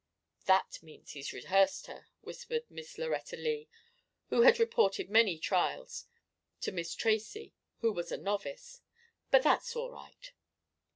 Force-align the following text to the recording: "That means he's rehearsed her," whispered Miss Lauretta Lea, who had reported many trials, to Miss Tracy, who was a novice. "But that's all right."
"That 0.45 0.79
means 0.81 1.11
he's 1.11 1.31
rehearsed 1.31 1.85
her," 1.85 2.07
whispered 2.21 2.63
Miss 2.71 2.97
Lauretta 2.97 3.35
Lea, 3.37 3.69
who 4.29 4.41
had 4.41 4.57
reported 4.57 5.11
many 5.11 5.37
trials, 5.37 6.05
to 6.61 6.71
Miss 6.71 6.95
Tracy, 6.95 7.53
who 7.81 7.91
was 7.93 8.11
a 8.11 8.17
novice. 8.17 8.81
"But 9.29 9.43
that's 9.43 9.75
all 9.75 9.91
right." 9.91 10.33